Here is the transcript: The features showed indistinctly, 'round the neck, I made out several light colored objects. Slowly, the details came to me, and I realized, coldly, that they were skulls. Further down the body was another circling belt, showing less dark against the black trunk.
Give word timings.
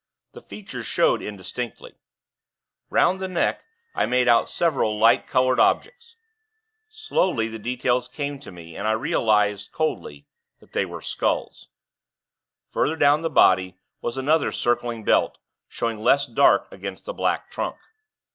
The 0.31 0.41
features 0.41 0.87
showed 0.87 1.21
indistinctly, 1.21 1.93
'round 2.89 3.19
the 3.19 3.27
neck, 3.27 3.63
I 3.93 4.07
made 4.07 4.27
out 4.27 4.49
several 4.49 4.97
light 4.97 5.27
colored 5.27 5.59
objects. 5.59 6.15
Slowly, 6.89 7.47
the 7.47 7.59
details 7.59 8.07
came 8.07 8.39
to 8.39 8.51
me, 8.51 8.75
and 8.75 8.87
I 8.87 8.93
realized, 8.93 9.71
coldly, 9.71 10.25
that 10.59 10.71
they 10.71 10.87
were 10.87 11.03
skulls. 11.03 11.67
Further 12.71 12.95
down 12.95 13.21
the 13.21 13.29
body 13.29 13.77
was 14.01 14.17
another 14.17 14.51
circling 14.51 15.03
belt, 15.03 15.37
showing 15.67 15.99
less 15.99 16.25
dark 16.25 16.67
against 16.71 17.05
the 17.05 17.13
black 17.13 17.51
trunk. 17.51 17.75